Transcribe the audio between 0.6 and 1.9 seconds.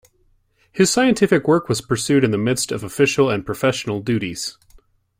His scientific work was